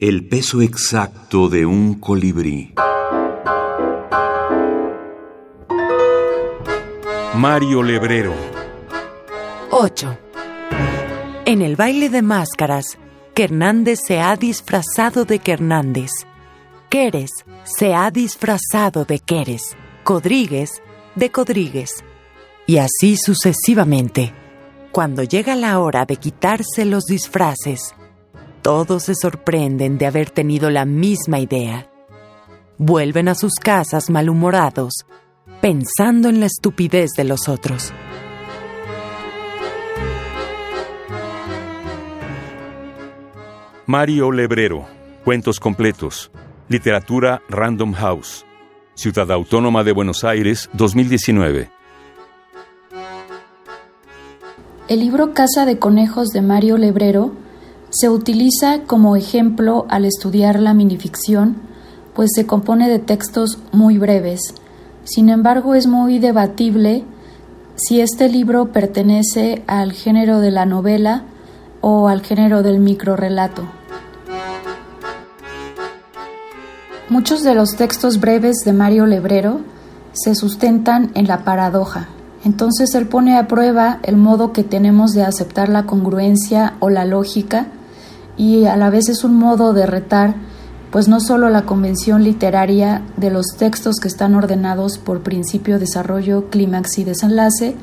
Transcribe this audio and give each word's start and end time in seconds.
El 0.00 0.28
peso 0.28 0.62
exacto 0.62 1.48
de 1.48 1.66
un 1.66 1.94
colibrí. 1.94 2.72
Mario 7.34 7.82
Lebrero. 7.82 8.32
8. 9.72 10.18
En 11.46 11.62
el 11.62 11.74
baile 11.74 12.10
de 12.10 12.22
máscaras, 12.22 12.96
Hernández 13.34 13.98
se 14.06 14.20
ha 14.20 14.36
disfrazado 14.36 15.24
de 15.24 15.40
Hernández. 15.44 16.12
Queres 16.88 17.30
se 17.64 17.92
ha 17.92 18.12
disfrazado 18.12 19.04
de 19.04 19.18
Queres. 19.18 19.76
Codríguez 20.04 20.80
de 21.16 21.32
Codríguez. 21.32 22.04
Y 22.68 22.78
así 22.78 23.16
sucesivamente. 23.16 24.32
Cuando 24.92 25.24
llega 25.24 25.56
la 25.56 25.80
hora 25.80 26.06
de 26.06 26.18
quitarse 26.18 26.84
los 26.84 27.06
disfraces, 27.06 27.96
todos 28.68 29.04
se 29.04 29.14
sorprenden 29.14 29.96
de 29.96 30.04
haber 30.04 30.28
tenido 30.28 30.68
la 30.68 30.84
misma 30.84 31.38
idea. 31.40 31.90
Vuelven 32.76 33.28
a 33.28 33.34
sus 33.34 33.54
casas 33.54 34.10
malhumorados, 34.10 35.06
pensando 35.62 36.28
en 36.28 36.40
la 36.40 36.44
estupidez 36.44 37.12
de 37.16 37.24
los 37.24 37.48
otros. 37.48 37.94
Mario 43.86 44.32
Lebrero. 44.32 44.84
Cuentos 45.24 45.60
completos. 45.60 46.30
Literatura 46.68 47.40
Random 47.48 47.94
House. 47.94 48.44
Ciudad 48.92 49.32
Autónoma 49.32 49.82
de 49.82 49.92
Buenos 49.92 50.24
Aires, 50.24 50.68
2019. 50.74 51.70
El 54.88 55.00
libro 55.00 55.32
Casa 55.32 55.64
de 55.64 55.78
Conejos 55.78 56.28
de 56.28 56.42
Mario 56.42 56.76
Lebrero 56.76 57.47
se 57.90 58.08
utiliza 58.08 58.80
como 58.86 59.16
ejemplo 59.16 59.86
al 59.88 60.04
estudiar 60.04 60.60
la 60.60 60.74
minificción, 60.74 61.56
pues 62.14 62.30
se 62.34 62.46
compone 62.46 62.88
de 62.88 62.98
textos 62.98 63.58
muy 63.72 63.98
breves. 63.98 64.54
Sin 65.04 65.30
embargo, 65.30 65.74
es 65.74 65.86
muy 65.86 66.18
debatible 66.18 67.04
si 67.76 68.00
este 68.00 68.28
libro 68.28 68.72
pertenece 68.72 69.62
al 69.66 69.92
género 69.92 70.40
de 70.40 70.50
la 70.50 70.66
novela 70.66 71.22
o 71.80 72.08
al 72.08 72.22
género 72.22 72.62
del 72.62 72.80
microrelato. 72.80 73.62
Muchos 77.08 77.42
de 77.42 77.54
los 77.54 77.76
textos 77.76 78.20
breves 78.20 78.56
de 78.66 78.74
Mario 78.74 79.06
Lebrero 79.06 79.60
se 80.12 80.34
sustentan 80.34 81.10
en 81.14 81.26
la 81.26 81.42
paradoja. 81.44 82.08
Entonces 82.44 82.94
él 82.94 83.08
pone 83.08 83.38
a 83.38 83.48
prueba 83.48 83.98
el 84.02 84.16
modo 84.16 84.52
que 84.52 84.62
tenemos 84.62 85.12
de 85.12 85.22
aceptar 85.22 85.70
la 85.70 85.86
congruencia 85.86 86.74
o 86.80 86.90
la 86.90 87.04
lógica 87.06 87.68
y 88.38 88.64
a 88.64 88.76
la 88.76 88.88
vez 88.88 89.08
es 89.08 89.24
un 89.24 89.34
modo 89.34 89.74
de 89.74 89.84
retar 89.84 90.34
pues 90.90 91.06
no 91.06 91.20
solo 91.20 91.50
la 91.50 91.66
convención 91.66 92.24
literaria 92.24 93.02
de 93.18 93.30
los 93.30 93.48
textos 93.58 93.96
que 94.00 94.08
están 94.08 94.34
ordenados 94.34 94.96
por 94.96 95.22
principio, 95.22 95.78
desarrollo, 95.78 96.48
clímax 96.48 96.96
y 96.96 97.04
desenlace, 97.04 97.76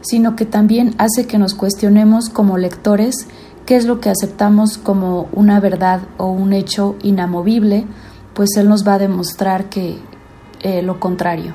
sino 0.00 0.34
que 0.34 0.46
también 0.46 0.96
hace 0.98 1.28
que 1.28 1.38
nos 1.38 1.54
cuestionemos 1.54 2.28
como 2.28 2.58
lectores 2.58 3.28
qué 3.66 3.76
es 3.76 3.84
lo 3.84 4.00
que 4.00 4.10
aceptamos 4.10 4.78
como 4.78 5.28
una 5.32 5.60
verdad 5.60 6.00
o 6.16 6.26
un 6.26 6.52
hecho 6.52 6.96
inamovible 7.02 7.86
pues 8.34 8.56
Él 8.56 8.68
nos 8.68 8.86
va 8.86 8.94
a 8.94 8.98
demostrar 8.98 9.68
que 9.68 9.98
eh, 10.62 10.82
lo 10.82 10.98
contrario. 10.98 11.54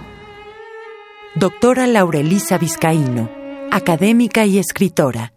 Doctora 1.36 1.88
Laurelisa 1.88 2.58
Vizcaíno, 2.58 3.30
académica 3.72 4.46
y 4.46 4.58
escritora 4.58 5.34